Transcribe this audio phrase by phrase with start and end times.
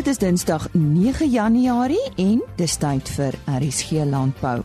[0.00, 4.62] Dit is Dinsdag 9 Januarie en dis tyd vir RSG Landbou.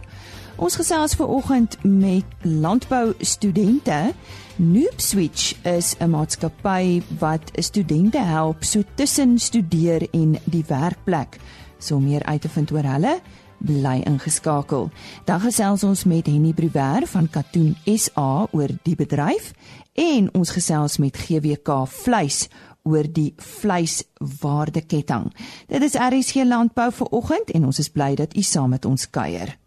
[0.55, 4.13] Ons gesels ver oggend met landbou studente.
[4.55, 11.37] Noob Switch is 'n maatskappy wat studente help so tussen studeer en die werkplek.
[11.79, 13.19] So meer uit te vind oor hulle,
[13.57, 14.89] bly ingeskakel.
[15.25, 19.51] Dan gesels ons met Henny Brouwer van Katoen SA oor die bedryf
[19.93, 22.47] en ons gesels met GWK Vleis
[22.85, 25.31] oor die vleiswaardeketting.
[25.67, 29.09] Dit is RSG Landbou vir oggend en ons is bly dat u saam met ons
[29.09, 29.57] kuier.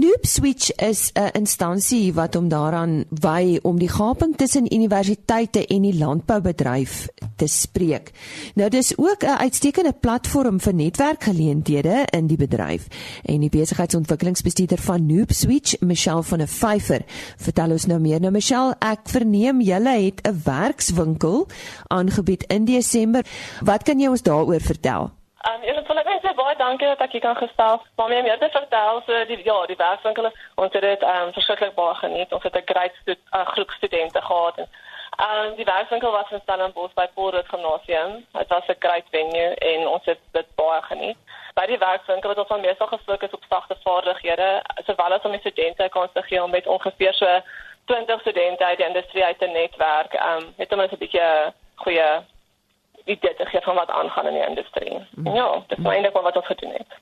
[0.00, 5.82] Noob Switch is 'n instansie wat hom daaraan wy om die gaping tussen universiteite en
[5.82, 8.10] die landboubedryf te spreek.
[8.54, 12.86] Nou dis ook 'n uitstekende platform vir netwerkgeleenthede in die bedryf.
[13.24, 17.02] En die besigheidsontwikkelingsbestuurder van Noob Switch, Michelle van der Vyver,
[17.36, 18.20] vertel ons nou meer.
[18.20, 21.46] Nou Michelle, ek verneem julle het 'n werkswinkel
[21.86, 23.24] aangebied in Desember.
[23.64, 25.10] Wat kan jy ons daaroor vertel?
[25.40, 27.82] Um, wil ik mensen baie dankie dat ik hier kan gestel.
[27.96, 31.94] Maar meer te vertellen, so die, ja, die werkswinkel, ons het het um, verschrikkelijk baie
[31.94, 32.32] geniet.
[32.32, 34.56] Ons het een great stu uh, groep studenten gehad.
[34.56, 34.68] En,
[35.46, 38.26] um, die werkswinkel was in Stellenbosch bij Poorthout Gymnasium.
[38.32, 41.16] Het was een great venue en ons het dit baie geniet.
[41.54, 45.40] Bij die werkswinkel het ons dan meestal gefocust op zachte vaardigheden, zowel als om die
[45.40, 47.40] studenten kans te geven met ongeveer so
[47.84, 50.12] 20 studenten uit de industrie uit het netwerk.
[50.12, 51.52] Um, het om eens een beetje
[53.04, 55.06] idee te gee van wat aangaan in die industrie.
[55.14, 55.34] Mm.
[55.34, 56.98] Ja, dit is eintlik wat ons gedoen het.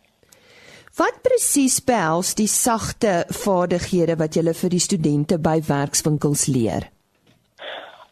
[0.99, 6.89] Wat presies behels die sagte vaardighede wat jy vir die studente by werkswinkels leer?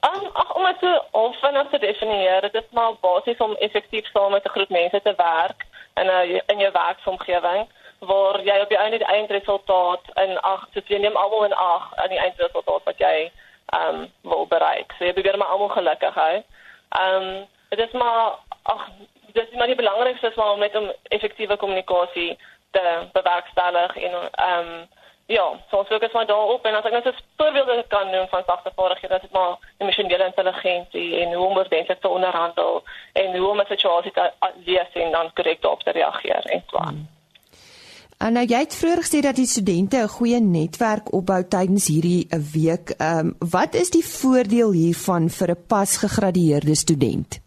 [0.07, 4.31] Um, ach, om het so vinnig te definieer, dit is maar basies om effektief saam
[4.33, 5.67] met 'n groep mense te werk
[6.01, 7.67] in 'n in jou werksomgewing
[7.98, 11.95] waar jy op die einde die eindresultaat in ag, so jy neem almal in ag
[11.97, 13.33] aan die eindresultaat wat jy
[13.67, 14.92] ehm um, wil bereik.
[14.98, 16.42] So jy probeer maar almal gelukkig hou.
[16.89, 18.89] Ehm um, dit is maar ag
[19.33, 22.39] dit is maar die belangrikste is maar om net om effektiewe kommunikasie
[22.70, 24.89] te bewerkstellig en ehm um,
[25.27, 28.42] ja, so ons fokus maar daarop en as ek net 'n voorbeeld kan noem van
[28.46, 32.83] sagte vaardighede, dit is maar emosionele intelligensie en hoe om ordentlik te onderhandel
[33.13, 34.33] en hoe om 'n situasie te
[34.64, 36.95] lees en dan korrek op te reageer en so aan.
[36.95, 37.14] Hmm.
[38.18, 42.27] En nou jy het vroeër gesê dat die studente 'n goeie netwerk opbou tydens hierdie
[42.52, 42.91] week.
[42.91, 47.45] Ehm um, wat is die voordeel hiervan vir 'n pas gegradueerde student?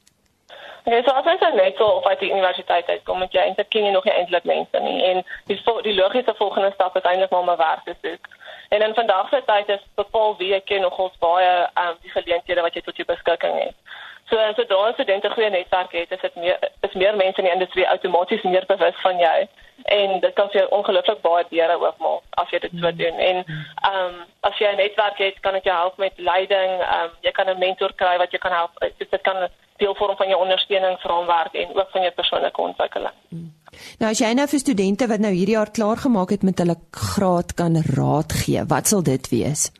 [0.90, 3.84] Ja, so as jy net so op uit die universiteit uitkom, moet jy eintlik ken
[3.86, 7.50] jy nog nie eintlik mense nie en die die logiese volgende stap is eintlik om
[7.50, 8.26] 'n werk te soek.
[8.70, 12.12] En in vandag se tyd is bepaal wie ek ken nogals baie ehm um, die
[12.16, 13.76] geleenthede wat jy tot jou beskikking het.
[14.30, 17.16] So as jy daar 'n student 'n goeie netwerk het, is dit meer is meer
[17.16, 19.48] mense in die industrie outomaties meer bewus van jou
[19.84, 23.16] en dit kan vir jou ongelooflik baie deure oopmaak as jy dit so doen.
[23.30, 27.04] En ehm um, as jy 'n netwerk het, kan dit jou help met leiding, ehm
[27.04, 28.72] um, jy kan 'n mentor kry wat jou kan help.
[28.98, 33.16] Dit kan deel vorm van jou ondersteuningsraamwerk en ook van jou persoonlike ontwikkeling.
[33.30, 33.54] Hmm.
[34.00, 36.76] Nou as jy nou vir studente wat nou hierdie jaar klaar gemaak het met hulle
[36.92, 39.72] graad kan raad gee, wat sal dit wees?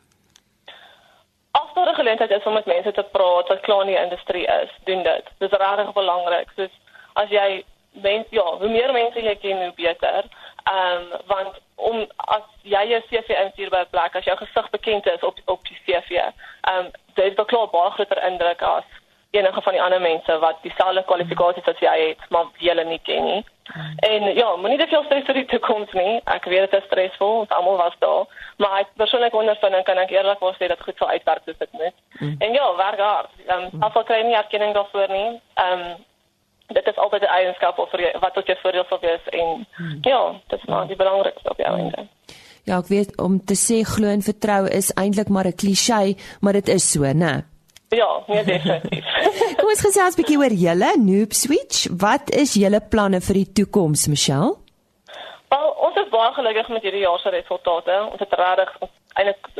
[1.80, 4.70] Daar 'n geleentheid is om met mense te praat wat klaar in die industrie is,
[4.84, 5.24] doen dit.
[5.38, 6.48] Dit is regtig belangrik.
[6.56, 6.70] Soos
[7.12, 10.24] as jy mens ja, hoe meer mense jy ken, hoe beter.
[10.62, 14.70] Ehm um, want om as jy jou CV instuur by 'n plek as jou gesig
[14.70, 18.84] bekend is op op die CV, ehm um, dit is klaar baie groter indruk as
[19.30, 23.00] enige van die ander mense wat dieselfde kwalifikasies as jy het, maar jy hulle nie
[23.06, 23.42] ken nie.
[23.96, 26.18] En ja, moenie te veel stres vir die toekoms nie.
[26.34, 28.26] Ek weet dit is stresvol, ons almal was daar,
[28.62, 31.96] maar ek persoonlik ondervind kan ek eerlik sê dat goed sal uitwerk soos dit moet.
[32.18, 32.36] Mm.
[32.38, 33.34] En ja, werk hard.
[33.46, 36.06] Ehm um, as ek kry nie erkenning daarvoor nie, ehm um,
[36.74, 39.98] dit is altyd 'n eienskap of wat tot jou voordeel sal wees en mm.
[40.02, 42.06] ja, dit is maar die belangrikste op jou einde.
[42.64, 46.52] Ja, ek weet om te sê glo en vertrou is eintlik maar 'n kliseë, maar
[46.52, 47.49] dit is so, né?
[47.96, 49.04] Ja, nee definitief.
[49.58, 51.88] Kom ons gesels 'n bietjie oor julle Noob Switch.
[52.02, 54.52] Wat is julle planne vir die toekoms, Michelle?
[55.50, 57.96] Wel, ons is baie gelukkig met hierdie jaar se resultate.
[58.12, 58.70] Ons het regtig
[59.18, 59.50] eintlik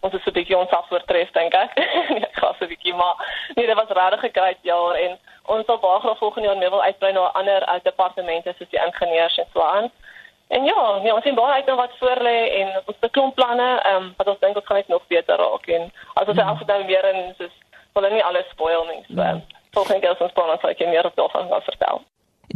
[0.00, 1.78] ons is so 'n bietjie ons afvoortref dink ek.
[2.10, 3.14] Nee, ek gaan so 'n bietjie maar
[3.54, 5.18] nee, dit was regtig 'n groot jaar en
[5.54, 8.82] ons sal baie graag volgende jaar meer wil uitbrei na ander uit departemente soos die
[8.86, 9.90] ingenieurs en so aan.
[10.50, 13.14] En ja, nee, ons sien baie uit na wat voor lê en ons het 'n
[13.16, 15.82] klomp planne, ehm um, wat ons dink ons gaan net nog beter raak en
[16.14, 16.48] as ons mm.
[16.48, 17.56] elke dag weer in soos
[17.94, 19.02] wil nie alles spoil nie.
[19.14, 19.42] So, mm.
[19.70, 22.02] volgens my ons planne sal ek meer op daarvan gaan vertel.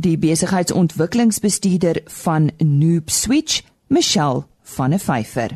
[0.07, 4.43] Die besigheidsontwikkelingsbestuurder van Noob Switch, Michelle
[4.77, 5.51] van der Vyver.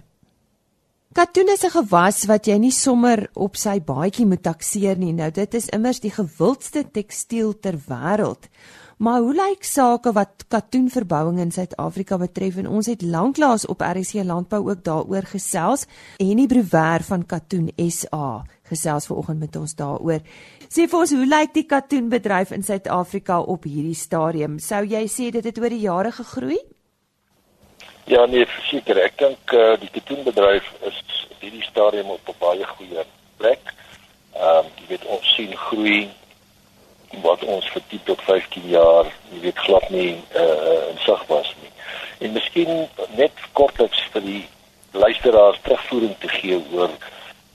[1.13, 5.13] Katoen is 'n gewas wat jy nie sommer op sy baadjie moet takseer nie.
[5.13, 8.47] Nou dit is immers die gewildste tekstiel ter wêreld.
[8.99, 14.25] Maar hoe lyk sake wat katoenverbouing in Suid-Afrika betref en ons het lanklaas op RC
[14.27, 15.87] Landbou ook daaroor gesels
[16.19, 20.19] en die brewer van Katoen SA gesels vanoggend met ons daaroor.
[20.67, 24.59] Sê vir ons, hoe lyk die katoenbedryf in Suid-Afrika op hierdie stadium?
[24.59, 26.59] Sou jy sê dit het oor die jare gegroei?
[28.11, 28.99] Ja, nee, verseker.
[29.07, 31.03] Ek dink uh, die katoenbedryf is
[31.39, 33.07] hierdie stadium op 'n baie goeie
[33.39, 33.75] plek.
[34.35, 36.09] Ehm um, jy weet ons sien groei
[37.23, 39.07] wat ons vir 10 tot 15 jaar,
[39.41, 41.73] weet glad nie uh in sig was nie.
[42.19, 44.47] En miskien net kortliks vir die
[44.93, 46.91] luisteraars terugvoering te gee oor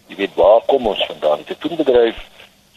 [0.07, 1.41] jy weet waar kom ons vandaan?
[1.41, 2.19] Die katoenbedryf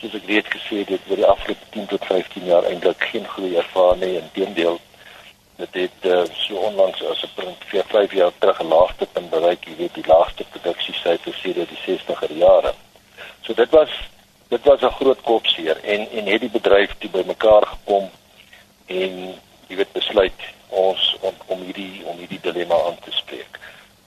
[0.00, 3.56] soos ek reeds gesê het, oor die afgelope 10 tot 15 jaar eintlik geen groei
[3.56, 4.16] ervaar nie.
[4.20, 4.78] Inteendeel
[5.56, 9.64] dit het uh, so onlangs as 'n punt vir 5 jaar terug laagste punt bereik,
[9.64, 12.74] jy weet die laagste produksiesyfers sedert die 60er jare.
[13.44, 13.88] So dit was
[14.48, 18.10] dit was 'n groot kopseer en en het die bedryf toe bymekaar gekom
[18.86, 19.12] en
[19.66, 23.58] jy weet besluit ons om om hierdie om hierdie dilemma aan te spreek.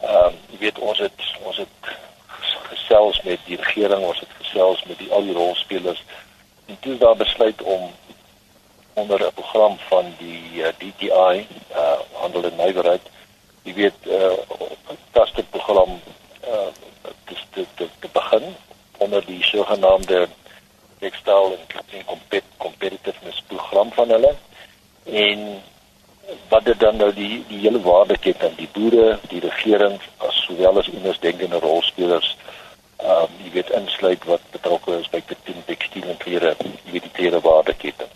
[0.01, 1.77] Ehm um, jy weet ons het ons het
[2.69, 6.03] gesels met die regering, ons het gesels met die al die rolspelers
[6.65, 7.91] en toe daar besluit om
[8.94, 13.01] onder 'n program van die uh, eh, DTI, uh handel en nywerheid,
[13.63, 14.33] jy weet uh
[15.12, 16.01] taste program
[16.47, 16.68] uh
[17.25, 18.56] dis dit dit te begin
[19.00, 20.28] onder die sogenaamde
[21.00, 24.36] textile and compet competitiveness program van hulle
[25.25, 25.46] en
[26.50, 30.92] wat dit dan nou die die hele waardeketting die boere, die regering as sowel as
[30.94, 32.36] ondersteunende rolspelers
[33.00, 37.06] ehm um, jy weet insluit wat betrokke is by die tekstiel en klere, jy weet
[37.07, 38.10] die klere waardeketting.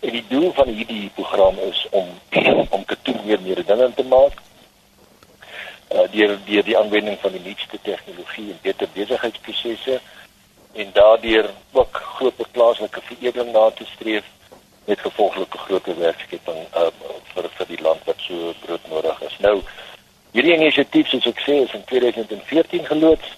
[0.00, 2.08] En die doel van hierdie program is om
[2.76, 4.40] om katoen meer mededingend te maak.
[5.92, 10.00] Uh deur deur die aanwending van die nuutste tegnologie en beter besigheidsprosesse
[10.72, 14.24] en daardeur ook groter plaaslike veredeling na te streef
[14.84, 16.90] met gevolglike groter werkskepping uh
[17.34, 19.36] vir vir die land wat so groot nodig is.
[19.38, 19.60] Nou
[20.34, 23.36] hierdie inisiatief soos ek sê is in 2014 geloods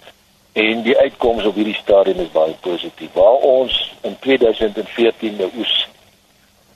[0.52, 3.12] en die uitkomste op hierdie stadium is baie positief.
[3.12, 3.76] Waar ons
[4.08, 5.76] in 2014 nou oes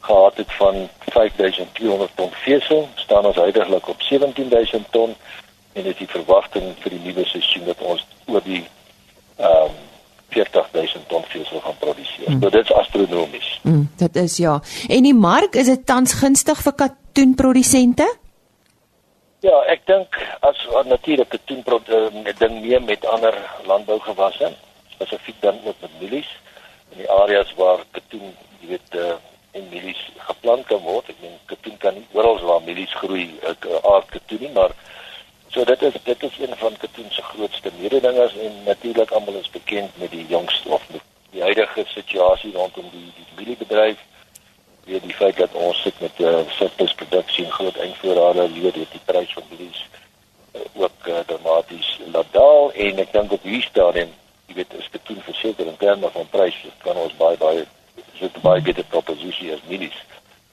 [0.06, 5.16] gehad het van 5200 ton vesel, staan ons huidigelik op 17000 ton
[5.72, 8.64] en dit is die verwagting vir die nuwe seisoen dat ons oor die
[9.36, 9.84] ehm um,
[10.36, 12.28] 40000 ton vesel gaan produseer.
[12.28, 12.42] Mm.
[12.42, 13.48] So dit is astronomies.
[13.62, 14.60] Mm, dit is ja.
[14.88, 18.06] En die mark is dit tans gunstig vir katoenprodusente?
[19.44, 20.16] Ja, ek dink
[20.48, 21.62] as natuurlik katoen
[22.38, 23.36] ding meer met ander
[23.68, 24.52] landbougewasse,
[24.96, 26.30] spesifiek dan ook met mielies
[26.92, 29.14] in die areas waar katoen, jy weet, uh,
[29.56, 31.08] en mielies geplant kan word.
[31.12, 34.74] Ek meen katoen kan nie oral waar mielies groei ek uh, aard katoen nie, maar
[35.56, 39.50] so dit is dit is een van katoen se grootste mededingers en natuurlik almal is
[39.50, 41.00] bekend met die jongste of met
[41.30, 43.96] die huidige situasie rondom die die mieliebedryf.
[44.84, 48.90] Weer die feit dat ons sit met 'n uh, surplusproduksie en groot eindvoorrade lewer dit
[48.90, 49.86] die prys van mielies
[50.52, 54.12] uh, ook uh, dramaties laat daal en ek dink op hierdie stadium
[54.46, 57.66] jy weet is katoen verseker in terme van pryse kan ons baie baie
[58.12, 60.00] is dit baie beter proposisie as mielies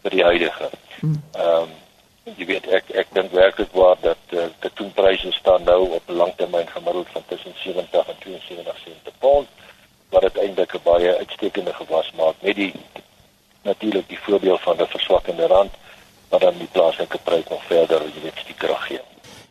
[0.01, 0.69] vir die huidige.
[0.99, 1.23] Hmm.
[1.31, 1.81] Ehm um,
[2.23, 6.19] jy weet ek ek dink werklik waar dat uh, die toenpryse staan nou op 'n
[6.21, 9.47] langtermyn gemiddeld van tussen 70 en 72 sent per pond
[10.09, 12.73] wat dit eintlik 'n baie uitstekende gewas maak met die
[13.63, 15.73] natuurlik die voordeel van 'n verswakkende rand
[16.29, 19.01] wat dan die plaaslike prys nog verder jy weet die krag gee.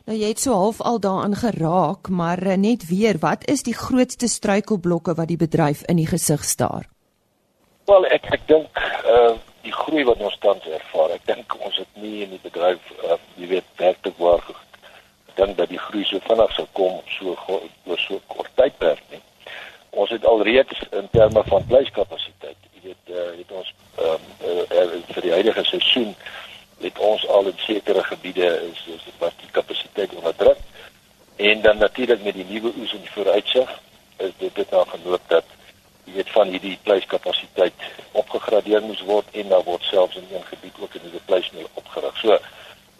[0.04, 3.74] Nou jy het so half al daaraan geraak, maar eh, net weer, wat is die
[3.74, 6.88] grootste struikelblokke wat die bedryf in die gesig staar?
[7.86, 11.14] Wel ek ek dink uh die groei wat ons tans ervaar.
[11.16, 15.70] Ek dink ons het nie in die bedryf uh jy weet werklik waar gedink dat
[15.72, 19.22] die groei so vinnig sou kom so oor so kort tydperk nie.
[19.90, 25.00] Ons het alreeds in terme van vleiskapasiteit, jy weet uh het ons ehm um, uh,
[25.14, 26.14] vir die huidige seisoen
[26.82, 30.58] het ons al in sekere gebiede is is wat die kapasiteit onder druk.
[31.36, 33.70] En dan natuurlik met die nuwe oes en die vooruitsig
[34.16, 35.44] is dit dit nou genoop dat
[36.12, 37.84] jy weet van hierdie vleiskapasiteit
[38.20, 42.16] opgegradeer moes word en daar word selfs in een gebied ook 'n nuwe vleismill opgerig.
[42.20, 42.38] So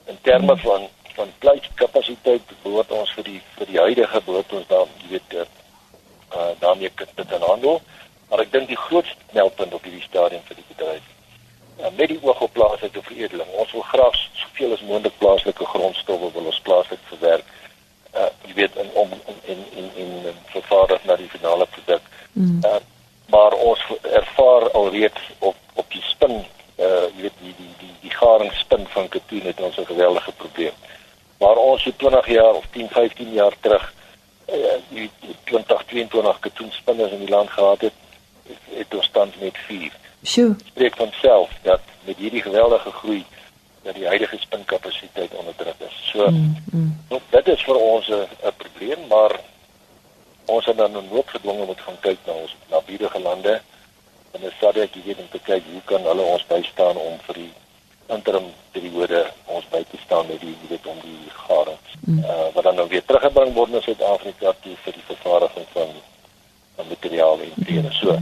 [0.07, 4.87] in terme van van vleiskapasiteit behoort ons vir die vir die huidige behoort ons daar
[5.03, 7.83] jy weet uh daarmee dit aan handel.
[8.29, 11.03] Maar ek dink die grootste knelpunt op hierdie stadium vir die bedryf
[11.81, 13.49] uh, met die oog op plaaslike veredeling.
[13.49, 17.45] Ons wil graag soveel as moontlik plaaslike grondstowwe wil ons plaaslik verwerk.
[18.15, 19.13] Uh jy weet in om
[19.45, 22.01] in in in, in vervaardig na die finale produk.
[22.33, 22.61] Mm.
[22.65, 22.81] Uh,
[23.33, 26.35] maar ons ervaar alreeds op op die spin
[26.77, 30.77] uh jy weet die die die die garingspin van katoen het ons 'n geweldige probleem.
[31.39, 33.95] Maar ons het 20 jaar of 10, 15 jaar terug
[34.49, 35.11] uh die
[35.45, 37.99] 2022 katoenspinners in die land gehad het,
[38.71, 39.93] het ons tans net 4.
[40.25, 40.57] Sjoe.
[40.67, 43.25] Spreek van self dat met hierdie geweldige groei
[43.83, 46.11] dat die huidige spinkapasiteit onder druk is.
[46.13, 47.01] So mm, mm.
[47.09, 49.41] Nou, dit is vir ons 'n probleem, maar
[50.47, 53.61] ons het dan noodgedwonge moet gaan kyk na ons naburige lande
[54.33, 57.53] en is SADC geweet om te kyk hoe kan hulle ons bystaan om vir die
[58.13, 62.25] interim periode ons by te staan met die weet om die garings mm.
[62.25, 65.95] uh, wat dan nou weer teruggebring word na Suid-Afrika toe vir die vervaardiging van
[66.77, 67.53] van materiaal en.
[67.57, 67.93] Mm.
[68.01, 68.17] So,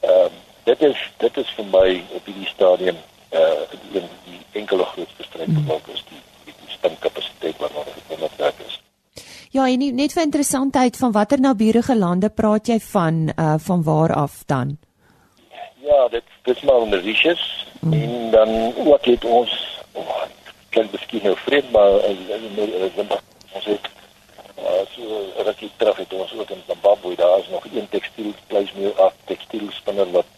[0.00, 2.96] ehm um, dit is dit is vir my op hierdie stadium
[3.30, 8.62] uh die, die enkele grootste strydblok is die die, die spinkapasiteit wat nog wat werk
[8.66, 8.80] is.
[9.56, 14.12] Ja, en net vir interessantheid van watter naburige lande praat jy van uh van waar
[14.12, 14.74] af dan?
[15.80, 17.44] Ja, dit dis maar Mauritius
[17.80, 17.92] mm.
[17.92, 19.52] en dan ook het ons
[19.92, 20.18] oh,
[20.68, 21.88] kan miskien nou vreemd maar
[23.52, 23.88] ons het
[24.58, 29.00] uh, so rukkie terug het ons ook in Zimbabwe daar is nog een tekstiel pleismeer
[29.00, 30.28] af tekstiel spinner wat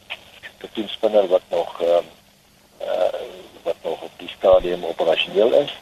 [0.59, 1.99] tekstiel spinner wat nog uh,
[2.87, 3.27] uh,
[3.63, 5.79] wat nog op die stadium operasioneel is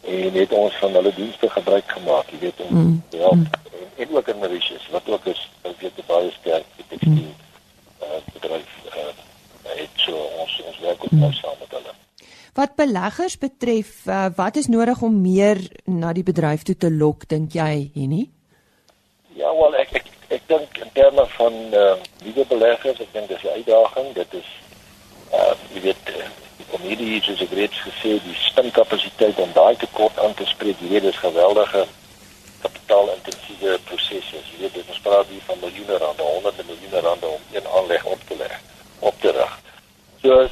[0.00, 3.02] en het ons van hulle dienste gebruik gemaak jy weet om mm.
[3.10, 3.46] ja mm.
[3.78, 7.34] En, en ook in Mauritius wat ook is weet baie sterk tekstiel mm.
[8.02, 8.78] uh, bedryf
[11.08, 11.92] ook nou saam met hulle.
[12.52, 17.28] Wat beleggers betref, uh, wat is nodig om meer na die bedryf toe te lok
[17.28, 18.28] dink jy, Henny?
[19.38, 23.44] Ja, wel ek ek, ek dink in terme van uh, nuwe beleggers, ek dink dis
[23.44, 24.12] 'n uitdaging.
[24.14, 24.48] Dit is
[25.32, 26.12] uh jy weet
[26.70, 31.06] om hierdie soos ek reeds gesê die spinkapasiteit om daai tekort aan te spreek, weet
[31.06, 31.86] dis geweldige
[32.62, 34.42] kapitaalintensiewe prosesse.
[34.50, 38.04] Jy weet dit is praat hier van miljoene rande, honderde miljoene rande om een aanleg
[38.04, 38.60] op te leg,
[38.98, 39.56] op te rig.
[40.22, 40.48] So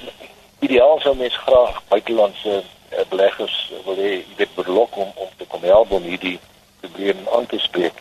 [0.65, 5.63] ideaal sou mens graag buitelandse uh, beleggers wil hê dit belok om om te kom
[5.63, 6.39] help om hierdie
[6.81, 8.01] probleem aan te spreek.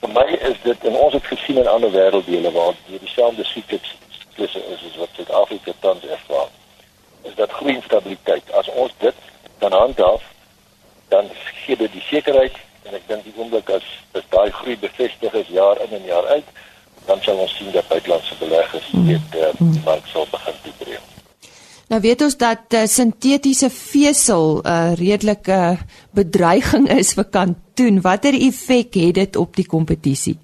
[0.00, 3.94] Vir my is dit en ons het gesien in ander wêrelddele waar hier dieselfde siklus
[4.36, 6.50] is as wat Suid-Afrika tans ervaar.
[7.24, 8.52] Is dat groei stabiliteit.
[8.52, 9.14] As ons dit
[9.58, 10.22] dan handhaaf,
[11.08, 11.30] dan
[11.64, 15.48] gee dit die sekerheid en ek dink die oomblik as as daai groei bevestig is
[15.48, 16.48] jaar in en jaar uit,
[17.06, 21.10] dan sal ons sien dat buitelandse beleggers weet uh, die mark sal begin breek.
[21.92, 25.78] Nou weet ons dat uh, sintetiese vesel 'n uh, redelike
[26.16, 28.00] bedreiging is vir kantoen.
[28.00, 30.38] Watter effek het dit op die kompetisie?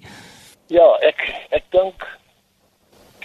[0.67, 1.19] Ja, ek
[1.49, 2.05] ek dink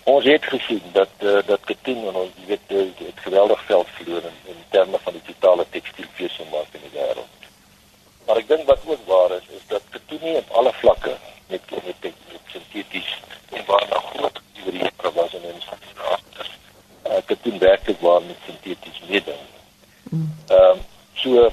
[0.07, 4.37] ons het gesien dat uh, dat kantoen en ons weet dit geweldig veld verloor in,
[4.53, 7.49] in terme van die totale tekstielveselmark in die wêreld.
[8.27, 9.83] Maar ek dink wat ook waar is is dat
[10.21, 13.19] nie op alle vlakke met met, met sinteties
[13.51, 15.45] en waar nog groot hierdie was en
[17.27, 19.43] ek het toen werklik waar met sinteties meeding.
[20.11, 20.31] Mm.
[20.47, 20.85] Ehm um,
[21.15, 21.51] so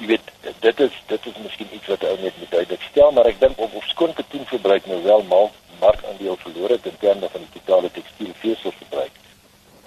[0.00, 0.28] jy weet
[0.60, 3.58] dit is dit is miskien iets wat ou net moet duidelik stel, maar ek dink
[3.58, 5.50] of skoon katoen verbruik nou wel mal
[5.84, 9.14] markandeel verloor het in terme van die totale tekstielvesel verbruik.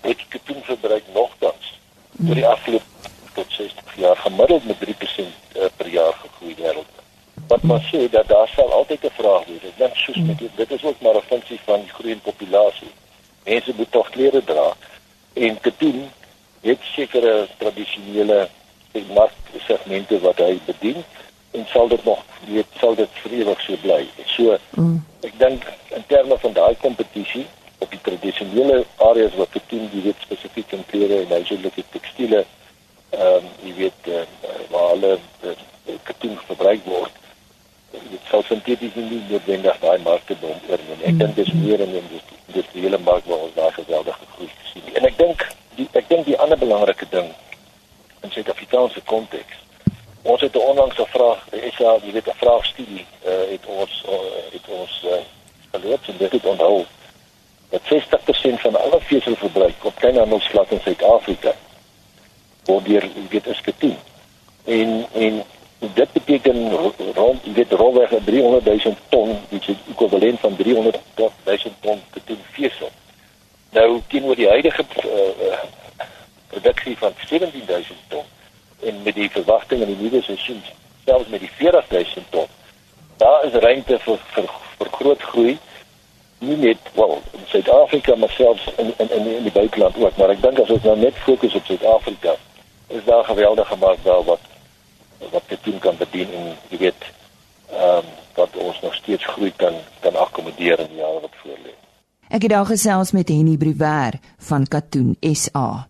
[0.02, 1.72] Het katoen verbruik nogtans
[2.28, 7.04] oor die afgelope tot 60 jaar gemiddeld met 3% uh, per jaar gegroei wêreldwyd.
[7.48, 9.66] Wat maar sê dat daar sal altyd 'n vraag wees.
[9.72, 12.94] Ek dink soos met dit is ook maar 'n funksie van die groeiende populasie
[13.46, 14.74] mense moet tog klere dra
[15.34, 16.10] en katoen
[16.62, 18.48] het sekere tradisionele
[19.14, 21.04] marksegmente wat hy bedien
[21.56, 24.02] en sal dit nog weet sal dit vrewig so bly.
[24.36, 24.98] So mm.
[25.28, 27.46] ek dink in terme van daai kompetisie
[27.84, 32.46] op die tradisionele areas wat katoen die weet spesifiek in klere en huiselike tekstiele
[33.16, 34.26] ehm um, jy weet uh,
[34.74, 35.54] waar hulle uh,
[36.04, 37.24] katoen verbruik word
[38.12, 41.04] dit sal sinteties nie noodwendig daai markte bom oorneem.
[41.10, 44.90] Ek dink dis meer in die industriële mark waar ons daar geweldige groei sien.
[45.00, 45.46] En ek dink
[45.80, 47.32] die ek dink die ander belangrike ding
[48.26, 49.64] in Suid-Afrikaanse konteks.
[50.26, 54.14] Ons het 'n onlangse vraag, is ja, jy weet 'n vraagstudie uh, het ons uh,
[54.52, 55.12] het ons uh,
[55.72, 56.86] geloop en dit het onthou
[57.70, 61.54] dat 60% van alle veselverbruik op kleinhandelsvlak in Suid-Afrika
[62.64, 63.98] word deur weet is gedoen.
[64.64, 65.44] En en
[65.94, 66.72] dit beteken
[67.14, 71.30] rond dit rolweg 300 000 ton, dit is ekwivalent van 300 000
[71.80, 72.90] ton katoen vesel.
[73.70, 75.60] Nou teenoor die huidige uh,
[76.48, 78.24] produksie van 17 000 ton
[78.84, 80.62] en met die verwagting in die nuwe seisoen
[81.06, 82.48] selfs met die 40 000 ton,
[83.18, 85.58] daar is ruimte vir vir, vir groot groei
[86.46, 90.34] nie net wel in Suid-Afrika maar selfs in in in, in die buiteland ook, maar
[90.36, 92.36] ek dink as ons nou net fokus op Suid-Afrika,
[92.88, 94.52] is daar geweldige mark daar wat
[95.32, 97.10] wat dit doen kan bedien en jy weet
[97.72, 101.72] ehm um, dat ons nog steeds groei kan kan akkommodeer in die jare wat voorlê.
[102.28, 105.88] Ek het daar gesels met Henny Briwer van Katoen SA.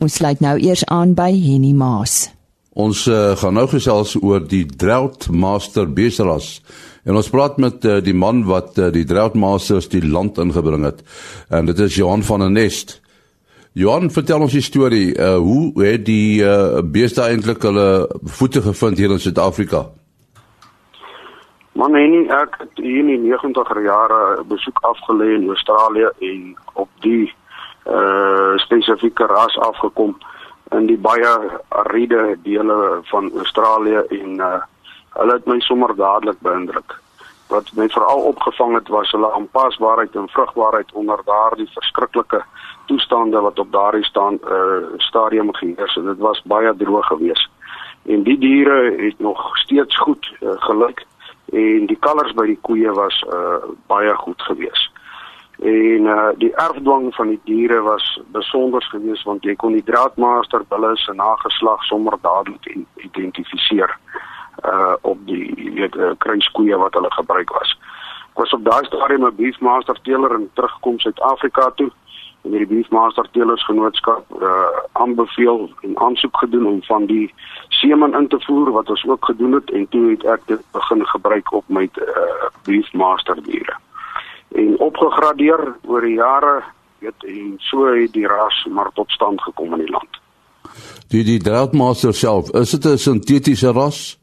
[0.00, 2.30] Ons sluit nou eers aan by Henny Maas.
[2.72, 6.62] Ons uh, gaan nou gesels oor die Drought Master Beseras.
[7.04, 10.86] En ons praat met uh, die man wat uh, die Drought Masters die land ingebring
[10.88, 11.02] het.
[11.52, 13.02] En dit is Johan van der Nest.
[13.76, 15.14] Johan, vertel ons die storie.
[15.16, 18.04] Uh hoe het die uh beeste eintlik hulle
[18.36, 19.86] voete gevind hier in Suid-Afrika?
[21.72, 26.42] Man nee, ek het hier in die 90er jare besoek afgelê in Australië en
[26.74, 27.32] op die
[27.86, 30.16] uh spesifieke ras afgekom
[30.70, 31.32] in die baie
[31.68, 34.60] ariede dele van Australië en uh
[35.12, 36.94] hulle het my sommer dadelik beïndruk.
[37.52, 42.40] Wat my veral opgevang het was hulle aanpasbaarheid en vrugbaarheid onder daardie verskriklike
[42.86, 47.50] toestande wat op daardie staan uh stadium geheers en dit was baie droog geweest.
[48.06, 51.04] En die diere het nog steeds goed uh, gelyk
[51.52, 54.90] en die kalvers by die koeie was uh baie goed geweest.
[55.62, 60.64] En uh die erfdwang van die diere was besonder geweest want jy kon die draadmaster
[60.68, 62.66] bulle se nageslag sommer dadelik
[62.96, 63.94] identifiseer
[64.66, 67.76] uh op die weet uh, kruiskoeie wat hulle gebruik was.
[68.32, 71.90] Ek was op daai stadium 'n beefmaster teeler en terugkom Suid-Afrika toe
[72.42, 77.34] en hierdie beefmaster teelers genootskap uh aanbeveel en aansoek gedoen om van die
[77.68, 81.06] seeman in te voer wat ons ook gedoen het en toe het ek dit begin
[81.06, 83.78] gebruik op my uh, beefmaster diere.
[84.54, 86.62] En opgegradeer oor die jare,
[86.98, 90.20] weet en so het die ras maar tot stand gekom in die land.
[91.08, 94.18] Die die Draadmaster self, is dit 'n sintetiese ras?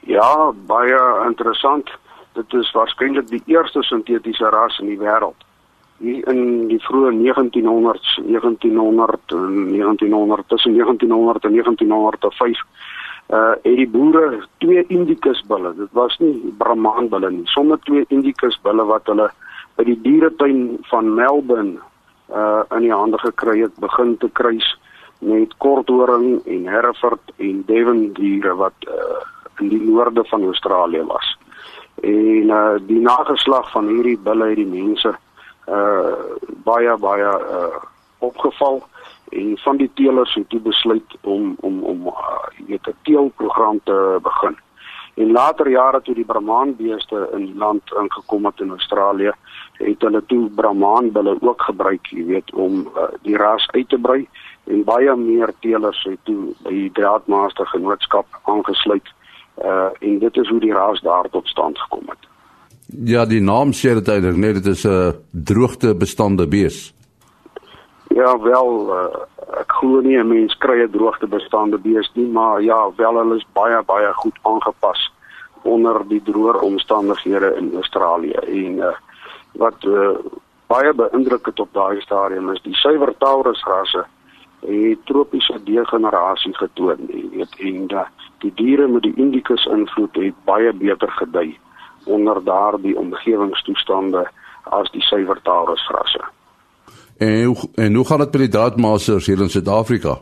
[0.00, 1.90] Ja, baie interessant.
[2.32, 5.46] Dit is waarskynlik die eerste sintetiese ras in die wêreld
[5.98, 12.62] hier in die vroeë 1900s 1900 1900 tussen 1900 en 1905
[13.28, 17.46] uh het die boere twee indicus bulle dit was nie brahman bulle nie.
[17.52, 19.28] Sommer twee indicus bulle wat hulle
[19.76, 21.76] by die dieretuin van Melbourne
[22.32, 24.68] uh in die hande gekry het begin te kruis
[25.18, 29.20] met korthoring en Hereford en Devon diere wat uh
[29.60, 31.36] in die noorde van Australië was.
[32.00, 35.12] En uh die nageslag van hierdie bulle het die mense
[35.68, 36.16] uh
[36.64, 37.76] baie baie uh
[38.18, 38.80] opgeval
[39.30, 44.18] en van die teelers het toe besluit om om om uh, weet 'n teelprogram te
[44.22, 44.56] begin.
[45.14, 49.32] En later jare toe die Brahman beeste in die land ingekom het in Australië,
[49.72, 53.98] het hulle toe Brahman bulle ook gebruik, jy weet, om uh, die ras uit te
[53.98, 54.28] brei
[54.64, 59.08] en baie meer teelers het toe by die Draadmaster Genootskap aangesluit.
[59.64, 62.28] Uh en dit is hoe die ras daar tot stand gekom het.
[62.86, 66.94] Ja, die naam sê dit eintlik net dit is 'n droogte bestande bees.
[68.18, 69.18] Ja, wel uh,
[69.62, 73.36] ek glo nie 'n mens kry 'n droogte bestande bees nie, maar ja, wel hulle
[73.36, 75.12] is baie baie goed aangepas
[75.62, 78.96] onder die droër omstandighede in Australië en uh,
[79.52, 80.16] wat uh,
[80.66, 84.02] baie beïndruk het op daai stadium is die suiwer Taurus rasse
[84.66, 88.06] het tropiese degenerasie getoon, weet, en uh,
[88.38, 91.58] die diere met die indicus invloed het baie beter gedei
[92.04, 94.26] onder daardie omgewingstoestande
[94.64, 96.24] as die suiwertaalrasrasse.
[97.18, 100.18] En hoe, en hoe gaan dit met die draadmasters hier in Suid-Afrika?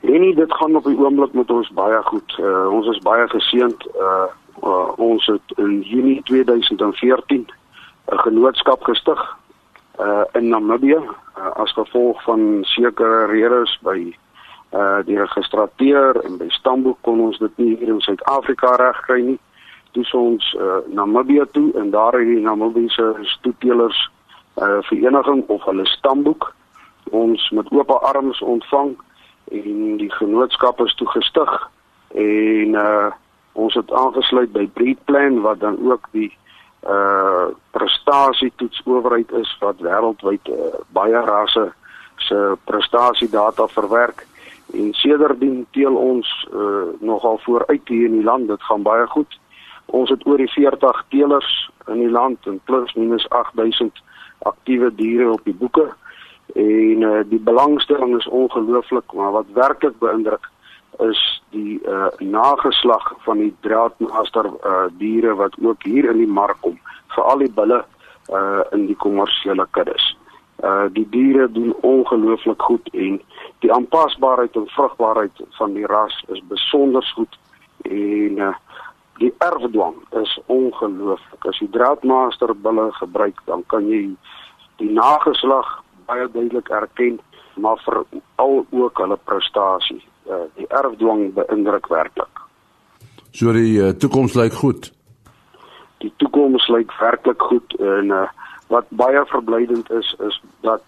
[0.00, 2.38] Nee, dit gaan op die oomblik met ons baie goed.
[2.40, 3.86] Uh, ons is baie geseënd.
[4.00, 4.26] Uh,
[4.62, 7.46] uh, ons het in Junie 2014
[8.06, 9.36] 'n genootskap gestig
[10.00, 14.16] uh, in Namibië uh, as gevolg van sekere redes by
[14.74, 19.38] uh die registrateur en by stamboek kon ons dit nie hier in Suid-Afrika regkry nie
[19.92, 24.10] toe ons uh, Namibië toe en daar het die Namibiese stoetelers
[24.56, 26.54] uh, vereniging of hulle stamboek
[27.10, 28.96] ons met oop arms ontvang
[29.52, 31.52] en die genootskap is toe gestig
[32.14, 33.12] en uh,
[33.52, 36.32] ons het aangesluit by Breedplan wat dan ook die
[36.86, 41.64] uh prestasie toetsowerheid is wat wêreldwyd uh, baie rasse
[42.28, 44.26] se prestasie data verwerk
[44.74, 48.48] en sedertdien teel ons uh, nogal vooruit hier in die land.
[48.48, 49.38] Dit gaan baie goed.
[49.86, 54.02] Ons het oor die 40 teelers in die land en plus minus 8000
[54.38, 55.88] aktiewe diere op die boeke.
[56.54, 60.50] En uh, die belangstelling is ongelooflik, maar wat werklik beïndruk
[60.98, 66.56] is die uh, nageslag van die draadmaster uh, diere wat ook hier in die mark
[66.60, 66.78] kom,
[67.12, 67.84] veral die bulle
[68.32, 70.14] uh, in die kommersiële kuddes.
[70.64, 73.18] Uh die diere doen ongelooflik goed en
[73.60, 77.36] die aanpasbaarheid en vrugbaarheid van die ras is besonder goed
[77.82, 78.54] en uh,
[79.18, 81.46] die erfdwang is ongelooflik.
[81.48, 84.02] As jy draadmaster bulle gebruik, dan kan jy
[84.80, 85.68] die nageslag
[86.06, 87.18] baie duidelik erken,
[87.56, 88.02] maar vir
[88.42, 90.02] al ook hulle prestasie.
[90.26, 92.42] Uh, die erfdwang beïndruk werklik.
[93.30, 94.90] So die uh, toekoms lyk goed.
[96.02, 98.26] Die toekoms lyk werklik goed en uh,
[98.72, 100.82] wat baie verblydend is is dat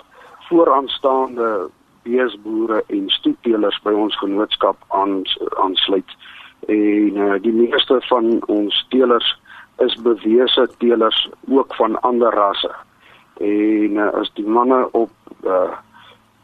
[0.49, 1.69] vooraanstaande
[2.03, 5.55] beesboere en stoetelers by ons genootskap aansluit.
[5.61, 5.77] Aan
[6.66, 9.40] en uh, die meeste van ons teelers
[9.79, 12.71] is bewese teelers ook van ander rasse.
[13.38, 15.11] En uh, as die manne op
[15.44, 15.77] uh,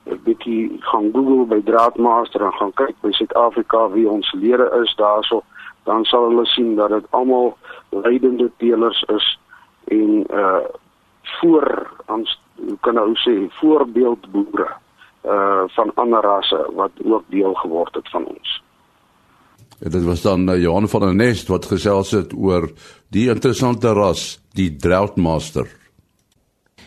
[0.05, 4.94] 'n bietjie gaan Google by Draadmaster en gaan kyk by Suid-Afrika wie ons lede is
[4.94, 5.42] daarso,
[5.85, 7.57] dan sal hulle sien dat dit almal
[7.88, 9.38] leidende teelers is
[9.85, 10.64] en uh
[11.40, 12.40] voor ons
[12.81, 14.68] kan nou sê voorbeeldboere
[15.24, 18.62] uh van ander rasse wat ook deel geword het van ons.
[19.85, 22.70] En dit was dan uh, Johan van der Nest wat gesels het oor
[23.12, 25.68] die interessante ras, die Droughtmaster.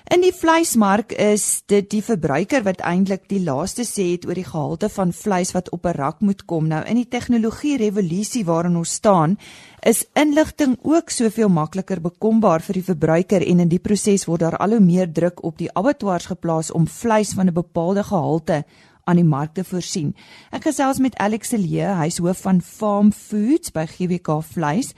[0.07, 4.47] In die vleismark is dit die verbruiker wat eintlik die laaste sê het oor die
[4.47, 6.67] gehalte van vleis wat op 'n rak moet kom.
[6.67, 9.37] Nou in die tegnologie revolusie waarin ons staan,
[9.83, 14.57] is inligting ook soveel makliker bekombaar vir die verbruiker en in die proses word daar
[14.57, 18.63] al hoe meer druk op die abattoirs geplaas om vleis van 'n bepaalde gehalte
[19.07, 20.11] aan die markte voorsien.
[20.51, 24.91] Ek gesels met Alex Celie, hy's hoof van Farm Foods by GWK Vleis.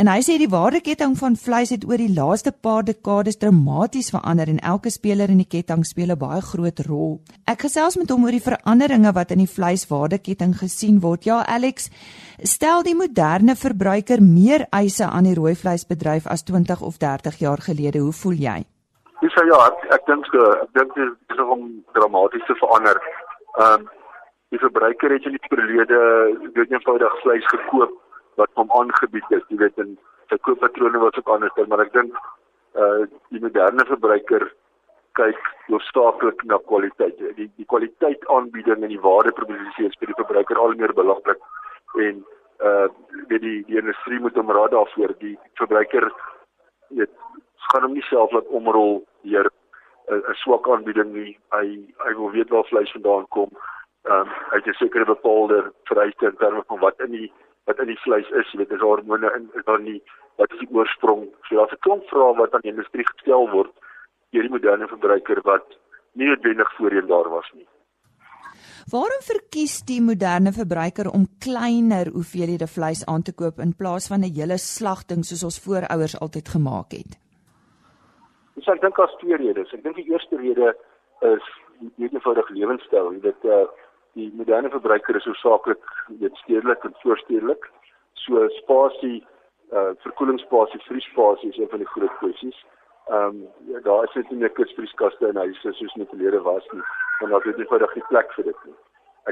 [0.00, 4.48] En hy sê die waardeketting van vleis het oor die laaste paar dekades dramaties verander
[4.48, 7.20] en elke speler in die ketting speel 'n baie groot rol.
[7.46, 11.24] Ek gesels met hom oor die veranderinge wat in die vleiswaardeketting gesien word.
[11.24, 11.90] Ja, Alex,
[12.42, 17.58] stel die moderne verbruiker meer eise aan die rooi vleisbedryf as 20 of 30 jaar
[17.58, 17.98] gelede.
[17.98, 18.64] Hoe voel jy?
[19.20, 19.58] Dis ja,
[19.92, 22.96] ek dink ek dink dit is om dramaties te verander.
[23.60, 23.88] Ehm um,
[24.50, 25.98] die verbruiker het in die verlede
[26.54, 27.92] weet eenvoudig vleis gekoop
[28.40, 29.90] wat hom aangebied is, jy weet en
[30.30, 32.16] sy kooppatrone was ook anders, maar ek dink
[32.80, 34.46] uh, die moderne verbruiker
[35.18, 37.20] kyk hoofsaaklik na kwaliteit.
[37.36, 41.46] Die die kwaliteit aanbieding en die waardeproposisie is vir die verbruiker al meer belangrik
[42.06, 42.24] en
[42.64, 42.88] uh,
[43.28, 46.08] weet die die industrie moet hom raad daarvoor die verbruiker
[47.00, 47.12] weet
[47.68, 49.52] gaan hom nie self laat omrol deur
[50.10, 51.38] 'n swak aanbieding nie.
[51.56, 51.66] Hy
[52.04, 53.50] hy wil weet waar vleis vandaan kom.
[54.02, 57.32] Ehm um, hy het 'n sekere bepaalde vereiste in terme van wat in die
[57.64, 58.52] wat in die vleis is.
[58.52, 60.02] Jy weet, is hormone in is daar nie
[60.36, 61.28] wat is die oorsprong?
[61.42, 63.72] So daar's 'n klomp vrae wat aan die industrie gestel word
[64.30, 65.66] deur die moderne verbruiker wat
[66.12, 67.68] nie noodwendig voorheen daar was nie.
[68.90, 74.20] Waarom verkies die moderne verbruiker om kleiner hoeveelhede vleis aan te koop in plaas van
[74.20, 77.29] 'n hele slagting soos ons voorouders altyd gemaak het?
[78.60, 79.70] Dis ek dink daar's twee redes.
[79.72, 80.74] Ek dink die eerste rede
[81.24, 81.46] is
[81.96, 83.06] die eenvoudige lewenstyl.
[83.14, 83.62] Jy weet uh
[84.18, 85.86] die moderne verbruiker is hoofsaaklik
[86.20, 87.64] weet stedelik en voorstedelik.
[88.20, 89.22] So spasie
[89.72, 92.58] uh verkoelingsspasie, vriespasie is een van die groot kwessies.
[93.08, 93.38] Ehm um,
[93.70, 96.84] ja, daar is net nie meer kunsvrieskaste in huise soos met verlede was nie.
[97.20, 98.76] Want daar is nie eenvoudig nie plek vir dit nie.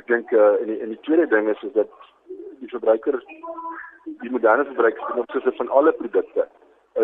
[0.01, 1.93] Ek dink uh en die en die tweede ding is is dat
[2.63, 3.21] die verbruiker
[4.25, 6.49] die moderne verbruiker ten opsigte van alle produkte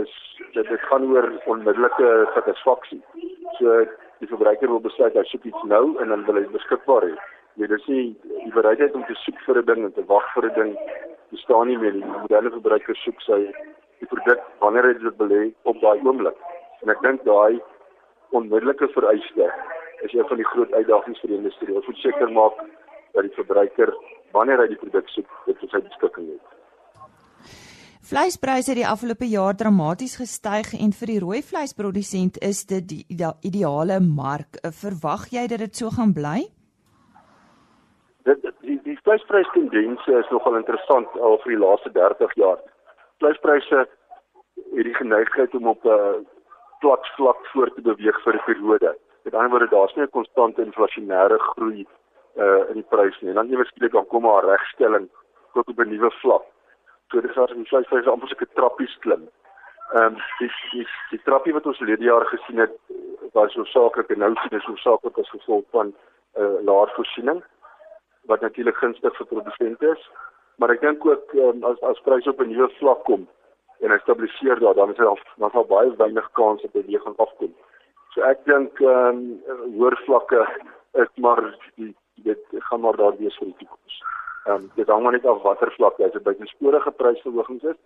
[0.01, 0.13] is
[0.53, 3.01] dit dit gaan oor onmiddellike satisfaksie.
[3.59, 3.85] So
[4.23, 7.15] die verbruiker wil besluit hy soek iets nou en dan wil hy beskikbaar hê.
[7.61, 8.05] Jy dis nie
[8.45, 10.73] die bereidheid om te soek vir 'n ding en te wag vir 'n ding
[11.31, 11.93] bestaan nie meer.
[11.93, 13.41] Die moderne verbruiker soek sy
[14.01, 16.37] die produk wanneer hy dit wil hê op daai oomblik.
[16.83, 17.61] En ek dink daai
[18.31, 19.53] onmiddellike vereiste
[20.03, 21.75] is een van die groot uitdagings vir die industrie.
[21.75, 22.59] Ons moet seker maak
[23.15, 23.95] dat die verbruiker
[24.33, 26.54] wanneer hy die produk soek, dit vir sy beskikking het.
[28.05, 33.01] Vleispryse het die afgelope jaar dramaties gestyg en vir die rooi vleisprodusent is dit die
[33.49, 34.59] ideale mark.
[34.61, 36.43] Eh, verwag jy dat dit so gaan bly?
[38.29, 42.61] Dit die die vleisprystendense is nogal interessant al vir die laaste 30 jaar.
[43.25, 46.21] Vleispryse het die geneigtheid om op 'n uh,
[46.85, 48.97] plat vlak voort te beweeg vir 'n periode.
[49.25, 51.87] Met ander woorde, daar's nie 'n konstante inflasionêre groei
[52.37, 53.33] uh in die pryse nie.
[53.33, 55.09] Dan ewe skielik dan kom maar regstelling
[55.55, 56.45] tot op 'n nuwe vlak.
[57.15, 59.29] So dis as die vleispryse amper so 'n trappies klim.
[59.95, 62.75] Ehm um, die die die trappie wat ons verlede jaar gesien het
[63.37, 67.43] was hoofsaaklik en nou sien ons hoofsaaklik as gevolg van 'n uh, laer voorsiening
[68.31, 70.03] wat natuurlik gunstig vir produsente is.
[70.59, 73.29] Maar ek dink ook um, as as pryse op 'n nuwe vlak kom
[73.81, 77.55] en hy stabiliseer daar dan is daar dan sal baie weinig kans weer gaan afkom.
[78.15, 80.43] So ek dink ehm um, hoër vlakke
[80.93, 81.43] is maar
[82.15, 84.03] dit gaan maar daar wees vir die toekoms.
[84.45, 86.23] Ehm um, dit hang maar net af watter vlak jy is.
[86.23, 87.77] By die sporige prysverhogings is,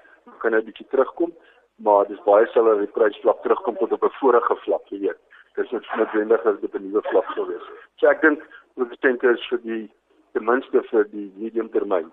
[0.43, 1.33] kan dit 'n bietjie terugkom,
[1.77, 5.21] maar dis baie selde dat die prysvlak terugkom tot op 'n vorige vlak, jy weet.
[5.55, 7.67] Dis net noodwendig dat dit 'n nuwe vlak sou wees.
[7.97, 8.43] So ek dink
[8.75, 9.91] produsente is vir die
[10.33, 12.13] ten minste vir die medium termyn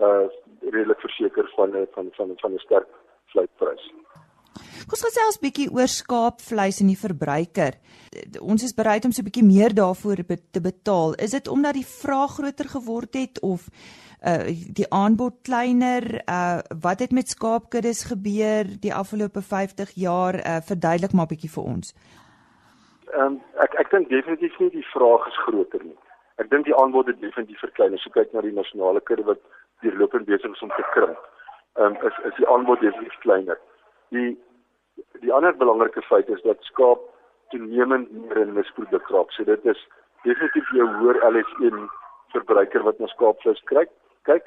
[0.00, 0.26] uh
[0.60, 2.88] redelik verseker van van van van 'n sterk
[3.26, 3.92] vleisprys.
[4.90, 7.78] Ons gesels 'n bietjie oor skaapvleis en die verbruiker.
[8.40, 10.18] Ons is bereid om so 'n bietjie meer daarvoor
[10.50, 11.14] te betaal.
[11.14, 13.68] Is dit omdat die vraag groter geword het of
[14.26, 14.46] uh
[14.78, 16.22] die aanbod kleiner?
[16.26, 20.34] Uh wat het met skaapkuddes gebeur die afgelope 50 jaar?
[20.34, 21.94] Uh verduidelik maar bietjie vir ons.
[23.12, 25.98] Ehm um, ek ek dink definitief nie die vraag is groter nie.
[26.36, 27.94] Ek dink die aanbod het definitief verklein.
[27.94, 29.40] As jy kyk na die nasionale kudde wat
[29.82, 31.18] deurlopend besig is om te krimp,
[31.76, 33.58] ehm um, is is die aanbod definitief kleiner.
[34.10, 34.38] Die
[35.20, 37.00] die ander belangrike feit is dat skaap
[37.50, 39.32] toenemend meer in misproduk raak.
[39.32, 39.80] So dit is
[40.22, 41.86] definitief jou hoër LS1
[42.34, 43.90] verbruiker wat na skaapvleis kyk.
[44.28, 44.44] Kyk,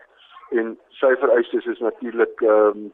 [0.59, 2.93] en sy vereistes is natuurlik ehm um,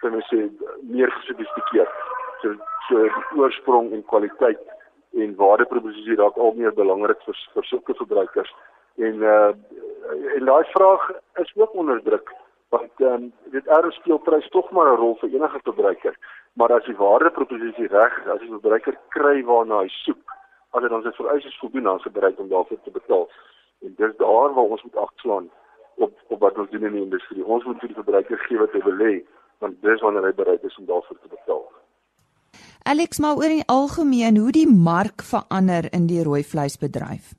[0.00, 0.46] kan ons sê
[0.88, 1.96] meer gesofistikeerd.
[2.42, 2.54] So
[2.88, 3.08] so
[3.42, 4.62] oorsprong en kwaliteit
[5.20, 8.52] en waardeproposisie raak al meer belangrik vir vir sulke verbruikers.
[8.98, 9.52] En uh
[10.36, 11.10] en daai vraag
[11.42, 12.32] is ook onder druk
[12.70, 16.14] want ehm um, dit erns speel prys tog maar 'n rol vir enige verbruiker.
[16.60, 20.34] Maar as die waardeproposisie reg is, as die verbruiker kry waarna hy soek,
[20.76, 23.24] as dit dan sy vereistes voldoen, dan is hy bereid om daarvoor te betaal.
[23.86, 25.46] En dis daar waar ons moet agslaan
[26.04, 27.46] op op wat ons doen in die industrie.
[27.46, 29.14] Ons moet vir die verbruiker gee wat hy wil hê,
[29.64, 31.64] want dis wanneer hy bereid is om daarvoor te betaal.
[32.92, 37.32] Alex, maar oor in algemeen hoe die mark verander in die rooi vleisbedryf.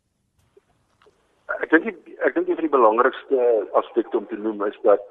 [1.62, 1.93] Ek dink
[2.25, 5.10] ek dink een van die belangrikste aspekte om te noem is dat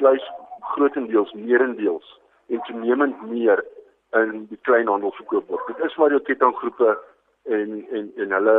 [0.00, 0.24] vleis
[0.72, 3.64] grootendeels meerendeels en toenemend meer
[4.10, 5.66] in die kleinhandel verkoop word.
[5.66, 6.98] Dit is maar die kettinggroepe
[7.42, 8.58] en en en hulle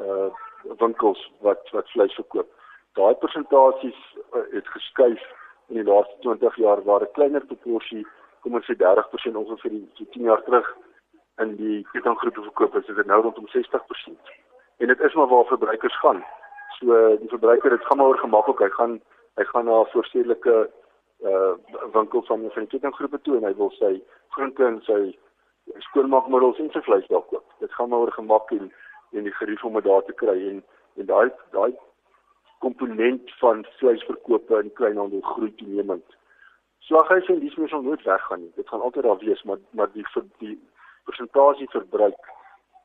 [0.00, 0.28] uh
[0.80, 2.48] winkels wat wat vleis verkoop.
[2.96, 3.98] Daai persentasies
[4.32, 5.20] uh, het geskuif
[5.68, 8.06] in die laaste 20 jaar waar 'n kleiner proporsie,
[8.40, 10.76] kom ons sê 30% ongeveer die so 10 jaar terug
[11.42, 14.32] in die kettinggroepe verkoop is, is dit nou rondom 60%.
[14.78, 16.24] En dit is maar waar verbruikers gaan.
[16.78, 18.58] So die verbruiker, dit gaan maar oor gemaklik.
[18.58, 19.00] Hy gaan
[19.34, 20.70] hy gaan na voorstedelike
[21.24, 21.54] uh
[21.92, 23.94] winkel van die kettinggroepe toe en hy wil sy
[24.36, 25.00] groente en sy
[25.88, 27.46] skoonmaakmiddels en sy vleis daar koop.
[27.64, 28.70] Dit gaan maar oor gemak en
[29.14, 30.62] en die gerief om dit daar te kry en
[30.96, 31.72] en daai daai
[32.64, 36.16] komponent van vleisverkope in kleinhandel groei toenemend.
[36.88, 38.52] Slaghuise en dis mens sal nooit weggaan nie.
[38.56, 40.56] Dit gaan altyd daar wees, maar maar die vir die
[41.08, 42.32] persentasie verbruik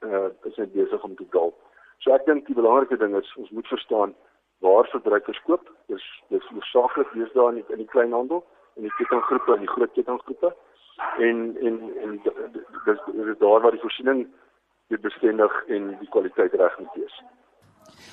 [0.07, 1.53] uh is net besig om te daal.
[1.99, 4.15] So ek dink die belangrike ding is ons moet verstaan
[4.59, 5.63] waar verbruikers koop.
[5.87, 8.43] Dis dis hoofsaaklik wees daar in die, in die kleinhandel
[8.75, 10.53] en die kettinggroepe en die groot kettinggroepe.
[11.17, 12.21] En en en
[12.85, 14.27] dis dis daar waar die voorsiening
[14.87, 17.19] dit bestendig en die kwaliteit reg moet wees.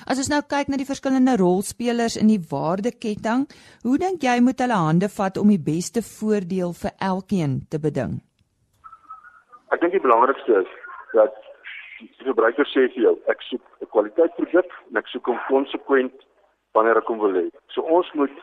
[0.07, 3.47] As ons nou kyk na die verskillende rolspelers in die waardeketting,
[3.83, 8.19] hoe dink jy moet hulle hande vat om die beste voordeel vir elkeen te beding?
[9.73, 10.71] Ek dink die belangrikste is
[11.13, 11.35] dat
[11.99, 16.26] die verbruiker sê vir jou, ek soek 'n kwaliteitproduk en ek soek hom konsekwent
[16.77, 17.47] wanneer ek hom wil hê.
[17.73, 18.33] So ons moet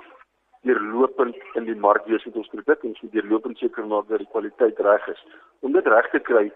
[0.65, 4.31] deurlopend in die mark wees met ons produk en moet deurlopend seker maak dat die
[4.33, 5.25] kwaliteit reg is.
[5.67, 6.47] Om dit reg te kry,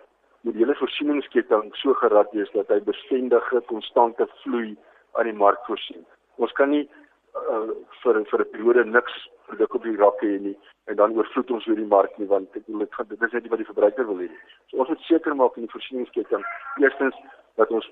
[0.47, 4.77] moet die hele voorsieningsketting so gerad wees dat hy bestendige, konstante vloei
[5.19, 6.05] aan die mark voorsien.
[6.41, 9.17] Ons kan nie uh, vir vir 'n periode niks
[9.49, 10.57] produk op die rak hê nie
[10.89, 13.59] en dan oorvloed ons weer die mark nie want ek bedoel dit is net wat
[13.59, 14.31] die verbruiker wil hê.
[14.71, 16.45] So ons moet seker maak in die voorsieningsketting
[16.85, 17.17] eerstens
[17.57, 17.91] dat ons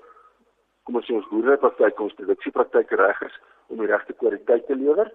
[0.85, 5.11] kom ons sê ons boerderypraktyk ons produksiepraktyk reg is om die regte kwaliteit te lewer.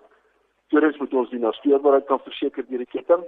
[0.73, 3.25] Tweedens moet ons die naspeurbaarheid kan verseker deur die ketting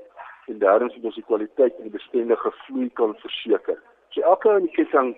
[0.48, 3.80] en derdens moet ons die kwaliteit en die bestendige vloei kan verseker.
[4.12, 5.14] So elke in die ketting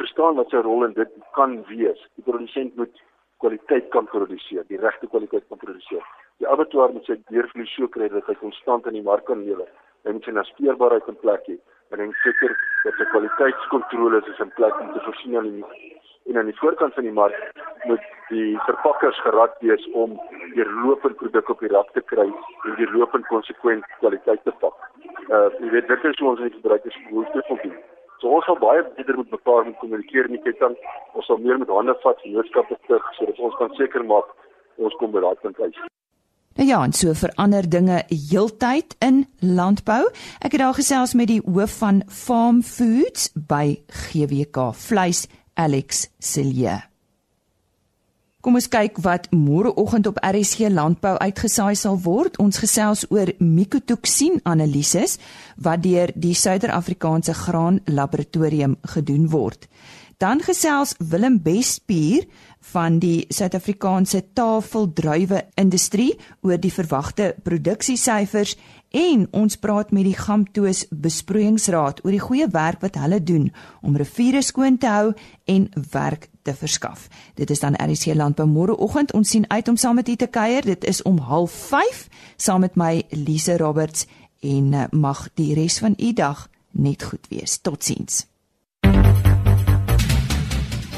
[0.00, 2.00] verstaan wat sy rol in dit kan wees.
[2.16, 3.00] Die produsent moet
[3.42, 6.04] kwaliteit kan produseer, die regte kwaliteit kan produseer.
[6.40, 9.68] Die abattoir moet sy deurvloei so kry dat hy konstant in die mark kan lewer.
[10.06, 11.58] Hy moet sy naspeurbaarheid in plek hê
[11.92, 15.90] en hy moet seker dat sy kwaliteitskontroles is in plek om te voorsien aan die
[16.28, 17.38] en aan die voorkant van die mark
[17.84, 20.18] moet die verpakkers gerad wees om
[20.54, 24.76] deurlopend produk op die rak te kry en deurlopend konsekwent kwaliteit te pak.
[25.28, 27.78] Uh jy weet dit is hoe ons die verbruikers behoeftes voldoen.
[28.20, 30.76] So ons sal baie beter met mekaar moet kommunikeer in die ketting.
[31.12, 34.30] Ons sal meer met hande vat, vennootskappe stig sodat ons kan seker maak
[34.78, 35.82] ons kom by daai punt uit.
[36.52, 40.02] Nou ja, en so verander dinge heeltyd in landbou.
[40.44, 45.24] Ek het daar gesels met die hoof van Farm Foods by GWK Vleis
[45.62, 46.80] Alex Silje.
[48.42, 52.40] Kom ons kyk wat môreoggend op RSG Landbou uitgesaai sal word.
[52.42, 55.20] Ons gesels oor mikotoksien analises
[55.62, 59.68] wat deur die Suider-Afrikaanse Graan Laboratorium gedoen word.
[60.18, 62.26] Dan gesels Willem Bespier
[62.72, 68.56] van die Suid-Afrikaanse tafeldruiwe industrie oor die verwagte produksiesyfers
[68.92, 73.48] en ons praat met die Gamtoos besproeiingsraad oor die goeie werk wat hulle doen
[73.80, 75.12] om riviere skoon te hou
[75.48, 77.08] en werk te verskaf.
[77.34, 79.14] Dit is dan RC Landbou môreoggend.
[79.16, 80.62] Ons sien uit om saam met u te kuier.
[80.62, 84.06] Dit is om 05:30 saam met my Lise Roberts
[84.40, 87.58] en eh, mag die res van u dag net goed wees.
[87.58, 88.26] Totsiens.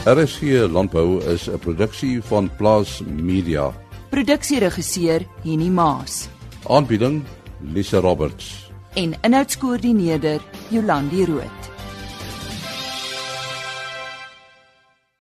[0.04, 3.72] RC Landbou is 'n produksie van Plaas Media.
[4.11, 6.28] Produksieregisseur Henny Maas.
[6.66, 7.22] Aanbieding
[7.61, 8.64] Lisa Roberts
[8.95, 10.40] en inhoudskoördineerder
[10.71, 11.73] Jolandi Root.